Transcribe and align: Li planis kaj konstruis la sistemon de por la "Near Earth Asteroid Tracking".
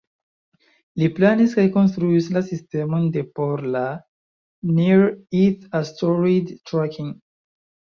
Li 1.01 1.09
planis 1.19 1.53
kaj 1.59 1.65
konstruis 1.75 2.31
la 2.39 2.43
sistemon 2.49 3.07
de 3.19 3.25
por 3.37 3.65
la 3.79 3.85
"Near 4.83 5.09
Earth 5.45 5.73
Asteroid 5.85 6.55
Tracking". 6.69 7.19